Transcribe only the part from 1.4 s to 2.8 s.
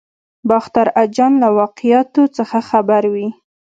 له واقعاتو څخه